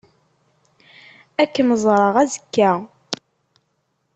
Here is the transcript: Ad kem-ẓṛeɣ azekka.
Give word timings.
Ad 1.41 1.49
kem-ẓṛeɣ 1.53 2.15
azekka. 2.23 2.71